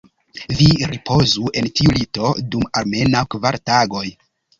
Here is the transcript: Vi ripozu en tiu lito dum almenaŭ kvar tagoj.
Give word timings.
Vi 0.59 0.67
ripozu 0.93 1.51
en 1.61 1.67
tiu 1.79 1.93
lito 1.97 2.31
dum 2.55 2.65
almenaŭ 2.81 3.21
kvar 3.37 3.59
tagoj. 3.73 4.03